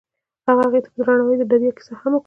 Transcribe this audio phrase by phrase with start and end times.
[0.47, 2.19] هغه هغې ته په درناوي د دریا کیسه هم وکړه.